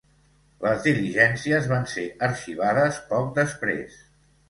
[0.63, 4.05] Les diligències van ser arxivades poc després.